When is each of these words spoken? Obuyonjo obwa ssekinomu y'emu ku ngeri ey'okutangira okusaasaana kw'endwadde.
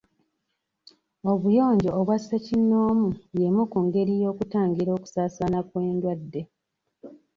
Obuyonjo 1.31 1.89
obwa 1.99 2.17
ssekinomu 2.19 3.07
y'emu 3.39 3.63
ku 3.71 3.77
ngeri 3.85 4.13
ey'okutangira 4.19 4.91
okusaasaana 4.97 5.59
kw'endwadde. 5.69 6.41